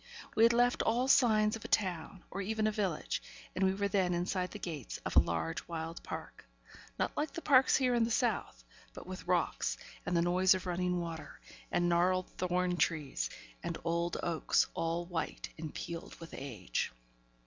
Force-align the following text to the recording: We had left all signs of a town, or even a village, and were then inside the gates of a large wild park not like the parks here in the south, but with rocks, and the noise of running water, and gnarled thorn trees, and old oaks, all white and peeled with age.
We 0.35 0.41
had 0.41 0.51
left 0.51 0.81
all 0.81 1.07
signs 1.07 1.55
of 1.55 1.63
a 1.63 1.67
town, 1.67 2.23
or 2.31 2.41
even 2.41 2.65
a 2.65 2.71
village, 2.71 3.21
and 3.55 3.79
were 3.79 3.87
then 3.87 4.15
inside 4.15 4.49
the 4.49 4.57
gates 4.57 4.97
of 5.05 5.15
a 5.15 5.19
large 5.19 5.67
wild 5.67 6.01
park 6.01 6.43
not 6.97 7.15
like 7.15 7.33
the 7.33 7.41
parks 7.43 7.75
here 7.77 7.93
in 7.93 8.03
the 8.03 8.09
south, 8.09 8.63
but 8.95 9.05
with 9.05 9.27
rocks, 9.27 9.77
and 10.03 10.17
the 10.17 10.23
noise 10.23 10.55
of 10.55 10.65
running 10.65 10.99
water, 10.99 11.39
and 11.71 11.87
gnarled 11.87 12.31
thorn 12.31 12.77
trees, 12.77 13.29
and 13.61 13.77
old 13.83 14.17
oaks, 14.23 14.65
all 14.73 15.05
white 15.05 15.49
and 15.59 15.71
peeled 15.75 16.15
with 16.15 16.33
age. 16.35 16.91